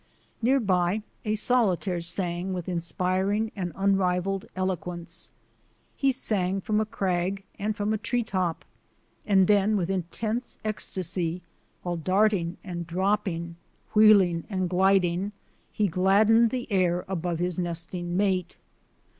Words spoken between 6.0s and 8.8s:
sang from a crag and from a tree top,